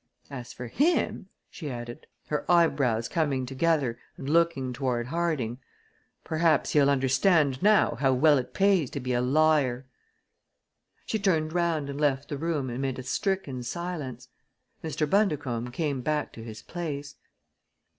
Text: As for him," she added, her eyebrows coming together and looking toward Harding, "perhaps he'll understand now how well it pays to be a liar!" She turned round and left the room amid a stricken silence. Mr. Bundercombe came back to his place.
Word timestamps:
As 0.31 0.51
for 0.51 0.65
him," 0.65 1.29
she 1.51 1.69
added, 1.69 2.07
her 2.29 2.51
eyebrows 2.51 3.07
coming 3.07 3.45
together 3.45 3.99
and 4.17 4.27
looking 4.27 4.73
toward 4.73 5.05
Harding, 5.05 5.59
"perhaps 6.23 6.71
he'll 6.71 6.89
understand 6.89 7.61
now 7.61 7.97
how 7.99 8.11
well 8.11 8.39
it 8.39 8.51
pays 8.55 8.89
to 8.89 8.99
be 8.99 9.13
a 9.13 9.21
liar!" 9.21 9.85
She 11.05 11.19
turned 11.19 11.53
round 11.53 11.87
and 11.87 12.01
left 12.01 12.29
the 12.29 12.37
room 12.39 12.71
amid 12.71 12.97
a 12.97 13.03
stricken 13.03 13.61
silence. 13.61 14.29
Mr. 14.83 15.07
Bundercombe 15.07 15.69
came 15.71 16.01
back 16.01 16.33
to 16.33 16.43
his 16.43 16.63
place. 16.63 17.17